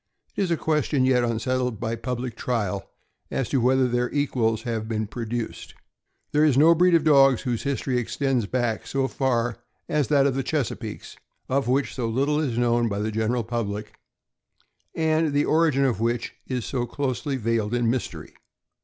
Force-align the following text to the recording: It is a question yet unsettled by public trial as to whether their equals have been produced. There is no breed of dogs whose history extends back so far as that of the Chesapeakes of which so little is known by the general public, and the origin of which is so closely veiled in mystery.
It 0.35 0.41
is 0.41 0.49
a 0.49 0.57
question 0.57 1.05
yet 1.05 1.23
unsettled 1.23 1.79
by 1.79 1.95
public 1.95 2.35
trial 2.35 2.89
as 3.29 3.49
to 3.49 3.61
whether 3.61 3.87
their 3.87 4.09
equals 4.11 4.63
have 4.63 4.87
been 4.87 5.05
produced. 5.05 5.75
There 6.31 6.43
is 6.43 6.57
no 6.57 6.73
breed 6.73 6.95
of 6.95 7.03
dogs 7.03 7.41
whose 7.43 7.61
history 7.61 7.99
extends 7.99 8.47
back 8.47 8.87
so 8.87 9.07
far 9.07 9.57
as 9.87 10.07
that 10.07 10.25
of 10.25 10.33
the 10.33 10.41
Chesapeakes 10.41 11.17
of 11.49 11.67
which 11.67 11.93
so 11.93 12.07
little 12.09 12.39
is 12.39 12.57
known 12.57 12.89
by 12.89 12.97
the 12.97 13.11
general 13.11 13.43
public, 13.43 13.93
and 14.95 15.33
the 15.33 15.45
origin 15.45 15.85
of 15.85 15.99
which 15.99 16.33
is 16.47 16.65
so 16.65 16.87
closely 16.87 17.35
veiled 17.35 17.75
in 17.75 17.87
mystery. 17.87 18.33